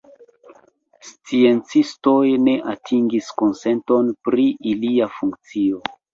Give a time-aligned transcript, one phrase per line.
[1.09, 5.81] Sciencistoj ne atingis konsenton pri ilia funkcio.